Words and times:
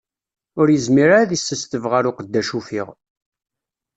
Ur 0.59 0.67
yezmir 0.69 1.09
ara 1.09 1.17
ad 1.23 1.31
isesteb 1.37 1.83
ɣer 1.91 2.03
uqeddac 2.09 2.49
uffiɣ. 2.57 2.87